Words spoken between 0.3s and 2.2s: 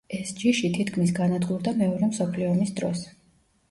ჯიში თითქმის განადგურდა მეორე